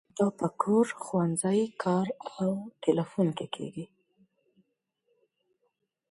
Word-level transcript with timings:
دا 0.17 0.27
په 0.39 0.47
کور، 0.61 0.87
ښوونځي، 1.03 1.61
کار 1.83 2.07
او 2.39 2.49
تیلیفون 2.83 3.27
کې 3.37 3.47
کیږي. 3.55 3.85